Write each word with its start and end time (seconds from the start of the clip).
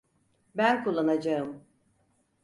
Ben 0.55 0.83
kullanacağım. 0.83 1.63